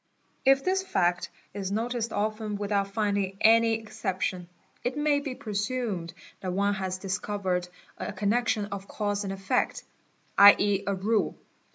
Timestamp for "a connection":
7.99-8.65